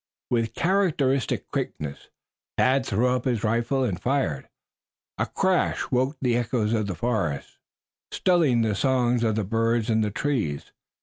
With 0.31 0.55
characteristic 0.55 1.47
quickness, 1.51 2.09
Tad 2.57 2.87
threw 2.87 3.05
up 3.09 3.25
his 3.25 3.43
rifle 3.43 3.83
and 3.83 4.01
fired. 4.01 4.49
A 5.19 5.27
crash 5.27 5.91
woke 5.91 6.17
the 6.19 6.35
echoes 6.37 6.73
of 6.73 6.87
the 6.87 6.95
forest, 6.95 7.59
stilling 8.11 8.63
the 8.63 8.73
songs 8.73 9.23
of 9.23 9.35
the 9.35 9.43
birds 9.43 9.91
in 9.91 10.01
the 10.01 10.09
trees. 10.09 10.71